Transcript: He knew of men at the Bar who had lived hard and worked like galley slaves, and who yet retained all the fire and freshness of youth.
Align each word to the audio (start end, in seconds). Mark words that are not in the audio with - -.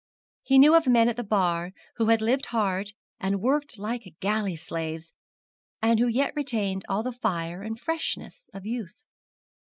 He 0.41 0.57
knew 0.57 0.73
of 0.73 0.87
men 0.87 1.09
at 1.09 1.15
the 1.15 1.23
Bar 1.23 1.73
who 1.97 2.07
had 2.07 2.23
lived 2.23 2.47
hard 2.47 2.93
and 3.19 3.39
worked 3.39 3.77
like 3.77 4.15
galley 4.19 4.55
slaves, 4.55 5.13
and 5.79 5.99
who 5.99 6.07
yet 6.07 6.35
retained 6.35 6.83
all 6.89 7.03
the 7.03 7.11
fire 7.11 7.61
and 7.61 7.79
freshness 7.79 8.49
of 8.51 8.65
youth. 8.65 9.03